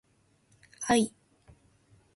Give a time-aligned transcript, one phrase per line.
[0.89, 1.13] 愛